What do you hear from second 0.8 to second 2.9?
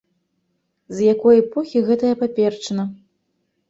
З якой эпохі гэтая паперчына?